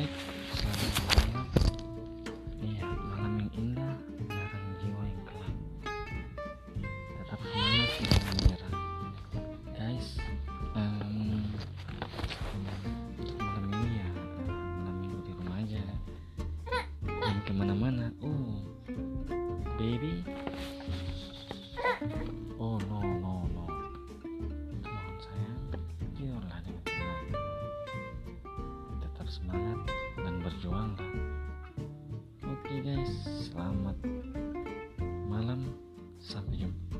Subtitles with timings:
[0.00, 0.16] baik
[2.64, 4.00] iya malam yang indah
[4.80, 5.20] jiwa yang
[7.20, 7.92] tetap semangat
[9.76, 10.16] guys
[10.72, 11.36] malam
[13.68, 14.08] ini ya
[14.80, 15.84] malam di rumah aja.
[17.44, 18.08] Ke mana-mana.
[18.24, 18.56] Oh
[19.76, 20.24] baby?
[22.56, 23.64] Oh no no no.
[24.80, 25.60] Mohon sayang
[26.16, 27.28] tidurlah dengan tenang
[29.04, 29.59] tetap semangat.
[32.80, 33.12] Guys
[33.52, 33.96] selamat
[35.28, 35.68] malam.
[36.20, 36.96] Sampai jumpa